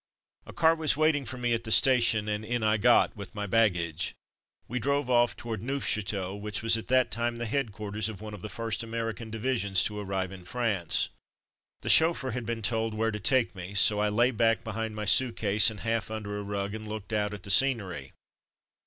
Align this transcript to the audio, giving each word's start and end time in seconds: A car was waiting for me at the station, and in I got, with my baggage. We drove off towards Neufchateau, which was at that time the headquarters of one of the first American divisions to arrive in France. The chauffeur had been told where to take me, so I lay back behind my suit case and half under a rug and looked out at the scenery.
A 0.47 0.51
car 0.53 0.73
was 0.73 0.97
waiting 0.97 1.25
for 1.25 1.37
me 1.37 1.53
at 1.53 1.63
the 1.63 1.69
station, 1.71 2.27
and 2.27 2.43
in 2.43 2.63
I 2.63 2.77
got, 2.77 3.15
with 3.15 3.35
my 3.35 3.45
baggage. 3.45 4.15
We 4.67 4.79
drove 4.79 5.11
off 5.11 5.37
towards 5.37 5.61
Neufchateau, 5.63 6.33
which 6.37 6.63
was 6.63 6.75
at 6.75 6.87
that 6.87 7.11
time 7.11 7.37
the 7.37 7.45
headquarters 7.45 8.09
of 8.09 8.19
one 8.19 8.33
of 8.33 8.41
the 8.41 8.49
first 8.49 8.81
American 8.81 9.29
divisions 9.29 9.83
to 9.83 9.99
arrive 9.99 10.31
in 10.31 10.43
France. 10.43 11.09
The 11.81 11.89
chauffeur 11.89 12.31
had 12.31 12.47
been 12.47 12.63
told 12.63 12.95
where 12.95 13.11
to 13.11 13.19
take 13.19 13.53
me, 13.53 13.75
so 13.75 13.99
I 13.99 14.09
lay 14.09 14.31
back 14.31 14.63
behind 14.63 14.95
my 14.95 15.05
suit 15.05 15.35
case 15.37 15.69
and 15.69 15.81
half 15.81 16.09
under 16.09 16.35
a 16.35 16.41
rug 16.41 16.73
and 16.73 16.87
looked 16.87 17.13
out 17.13 17.35
at 17.35 17.43
the 17.43 17.51
scenery. 17.51 18.11